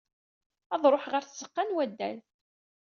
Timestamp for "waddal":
1.75-2.17